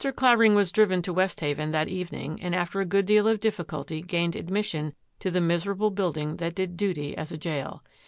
[0.15, 4.35] Clavering was driven to Westhaven that evening, and after a good deal of difficulty gained
[4.35, 7.83] admission to the miserable building that did duty as a jail.